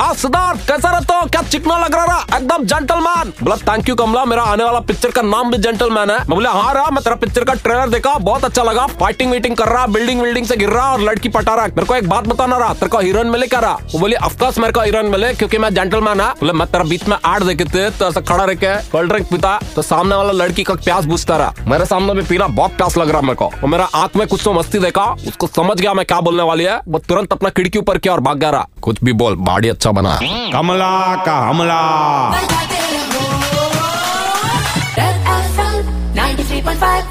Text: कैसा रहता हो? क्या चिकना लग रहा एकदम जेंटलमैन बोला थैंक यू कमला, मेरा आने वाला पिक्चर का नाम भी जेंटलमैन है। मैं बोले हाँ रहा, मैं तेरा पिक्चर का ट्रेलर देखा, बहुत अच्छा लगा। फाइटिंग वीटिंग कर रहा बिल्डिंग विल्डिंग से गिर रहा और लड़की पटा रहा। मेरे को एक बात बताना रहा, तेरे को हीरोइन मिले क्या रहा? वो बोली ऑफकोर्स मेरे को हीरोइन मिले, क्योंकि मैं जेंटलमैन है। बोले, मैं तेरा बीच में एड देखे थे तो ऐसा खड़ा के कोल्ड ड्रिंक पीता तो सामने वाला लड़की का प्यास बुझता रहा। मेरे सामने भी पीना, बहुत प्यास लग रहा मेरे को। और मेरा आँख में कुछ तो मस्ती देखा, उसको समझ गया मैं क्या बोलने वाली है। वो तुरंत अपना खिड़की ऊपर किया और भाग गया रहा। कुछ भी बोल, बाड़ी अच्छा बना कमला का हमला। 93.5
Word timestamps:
कैसा 0.00 0.90
रहता 0.90 1.14
हो? 1.14 1.26
क्या 1.26 1.40
चिकना 1.42 1.76
लग 1.78 1.94
रहा 1.94 2.36
एकदम 2.36 2.64
जेंटलमैन 2.64 3.32
बोला 3.42 3.56
थैंक 3.58 3.88
यू 3.88 3.94
कमला, 3.94 4.24
मेरा 4.24 4.42
आने 4.42 4.64
वाला 4.64 4.80
पिक्चर 4.80 5.10
का 5.10 5.22
नाम 5.22 5.50
भी 5.50 5.58
जेंटलमैन 5.58 6.10
है। 6.10 6.16
मैं 6.18 6.28
बोले 6.28 6.48
हाँ 6.48 6.74
रहा, 6.74 6.90
मैं 6.90 7.02
तेरा 7.04 7.16
पिक्चर 7.16 7.44
का 7.44 7.54
ट्रेलर 7.54 7.88
देखा, 7.88 8.12
बहुत 8.18 8.44
अच्छा 8.44 8.62
लगा। 8.62 8.86
फाइटिंग 9.00 9.30
वीटिंग 9.32 9.56
कर 9.56 9.68
रहा 9.68 9.86
बिल्डिंग 9.88 10.20
विल्डिंग 10.20 10.46
से 10.46 10.56
गिर 10.56 10.68
रहा 10.68 10.92
और 10.92 11.00
लड़की 11.00 11.28
पटा 11.28 11.54
रहा। 11.54 11.66
मेरे 11.66 11.84
को 11.84 11.94
एक 11.94 12.08
बात 12.08 12.26
बताना 12.26 12.58
रहा, 12.58 12.74
तेरे 12.74 12.88
को 12.88 12.98
हीरोइन 12.98 13.26
मिले 13.26 13.46
क्या 13.46 13.60
रहा? 13.60 13.78
वो 13.92 13.98
बोली 13.98 14.14
ऑफकोर्स 14.16 14.58
मेरे 14.58 14.72
को 14.72 14.80
हीरोइन 14.80 15.06
मिले, 15.06 15.32
क्योंकि 15.34 15.58
मैं 15.58 15.72
जेंटलमैन 15.74 16.20
है। 16.20 16.30
बोले, 16.30 16.52
मैं 16.52 16.66
तेरा 16.68 16.84
बीच 16.84 17.08
में 17.08 17.16
एड 17.16 17.44
देखे 17.44 17.64
थे 17.66 17.88
तो 17.90 18.08
ऐसा 18.08 18.20
खड़ा 18.22 18.46
के 18.54 18.74
कोल्ड 18.90 19.12
ड्रिंक 19.12 19.26
पीता 19.30 19.58
तो 19.74 19.82
सामने 19.82 20.14
वाला 20.14 20.32
लड़की 20.34 20.62
का 20.62 20.74
प्यास 20.76 21.04
बुझता 21.04 21.36
रहा। 21.36 21.54
मेरे 21.66 21.86
सामने 21.86 22.14
भी 22.14 22.22
पीना, 22.22 22.46
बहुत 22.48 22.76
प्यास 22.76 22.96
लग 22.96 23.10
रहा 23.10 23.20
मेरे 23.20 23.34
को। 23.34 23.46
और 23.46 23.68
मेरा 23.68 23.88
आँख 23.94 24.16
में 24.16 24.26
कुछ 24.28 24.44
तो 24.44 24.52
मस्ती 24.52 24.78
देखा, 24.78 25.10
उसको 25.28 25.46
समझ 25.46 25.80
गया 25.80 25.94
मैं 25.94 26.06
क्या 26.06 26.20
बोलने 26.20 26.42
वाली 26.42 26.64
है। 26.64 26.80
वो 26.88 26.98
तुरंत 26.98 27.32
अपना 27.32 27.50
खिड़की 27.50 27.78
ऊपर 27.78 27.98
किया 27.98 28.14
और 28.14 28.20
भाग 28.20 28.38
गया 28.38 28.50
रहा। 28.50 28.66
कुछ 28.82 29.04
भी 29.04 29.12
बोल, 29.14 29.36
बाड़ी 29.36 29.68
अच्छा 29.68 29.87
बना 29.92 30.18
कमला 30.52 30.92
का 31.26 31.36
हमला। 31.48 31.80
93.5 36.14 37.04